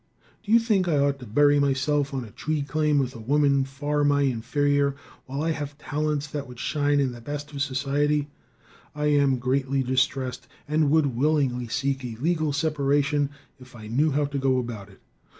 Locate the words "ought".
0.97-1.19